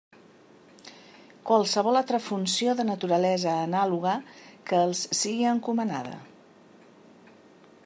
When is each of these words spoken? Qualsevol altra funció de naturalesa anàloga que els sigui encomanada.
Qualsevol 1.49 1.99
altra 2.01 2.19
funció 2.29 2.73
de 2.79 2.87
naturalesa 2.87 3.53
anàloga 3.67 4.15
que 4.71 4.81
els 4.87 5.05
sigui 5.21 5.49
encomanada. 5.53 6.19